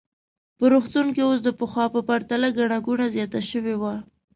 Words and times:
په 0.57 0.65
روغتون 0.73 1.07
کې 1.15 1.21
اوس 1.27 1.39
د 1.43 1.49
پخوا 1.59 1.85
په 1.93 1.99
پرتله 2.09 2.47
ګڼه 2.57 2.77
ګوڼه 2.87 3.07
زیاته 3.15 3.41
شوې 3.51 3.75
وه. 3.81 3.95